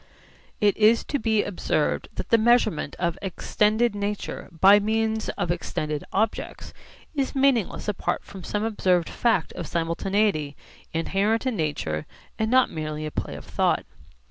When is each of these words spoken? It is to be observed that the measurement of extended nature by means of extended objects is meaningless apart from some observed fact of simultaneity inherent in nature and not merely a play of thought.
It 0.59 0.75
is 0.77 1.03
to 1.03 1.19
be 1.19 1.43
observed 1.43 2.07
that 2.15 2.29
the 2.29 2.39
measurement 2.39 2.95
of 2.97 3.19
extended 3.21 3.93
nature 3.93 4.49
by 4.51 4.79
means 4.79 5.29
of 5.37 5.51
extended 5.51 6.03
objects 6.11 6.73
is 7.13 7.35
meaningless 7.35 7.87
apart 7.87 8.23
from 8.23 8.43
some 8.43 8.63
observed 8.63 9.09
fact 9.09 9.53
of 9.53 9.67
simultaneity 9.67 10.55
inherent 10.91 11.45
in 11.45 11.55
nature 11.55 12.07
and 12.39 12.49
not 12.49 12.71
merely 12.71 13.05
a 13.05 13.11
play 13.11 13.35
of 13.35 13.45
thought. 13.45 13.85